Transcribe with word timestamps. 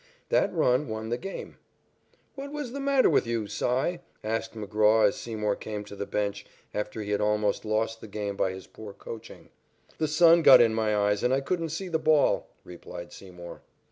That 0.29 0.51
run 0.51 0.87
won 0.87 1.09
the 1.09 1.17
game. 1.19 1.57
"What 2.33 2.51
was 2.51 2.71
the 2.71 2.79
matter 2.79 3.07
with 3.07 3.27
you, 3.27 3.45
Cy?" 3.45 3.99
asked 4.23 4.55
McGraw 4.55 5.07
as 5.07 5.15
Seymour 5.15 5.55
came 5.55 5.83
to 5.83 5.95
the 5.95 6.07
bench 6.07 6.43
after 6.73 7.03
he 7.03 7.11
had 7.11 7.21
almost 7.21 7.65
lost 7.65 8.01
the 8.01 8.07
game 8.07 8.35
by 8.35 8.49
his 8.51 8.65
poor 8.65 8.93
coaching. 8.93 9.49
"The 9.99 10.07
sun 10.07 10.41
got 10.41 10.59
in 10.59 10.73
my 10.73 10.95
eyes, 10.97 11.21
and 11.21 11.31
I 11.31 11.41
couldn't 11.41 11.69
see 11.69 11.87
the 11.87 11.99
ball," 11.99 12.49
replied 12.63 13.13
Seymour. 13.13 13.61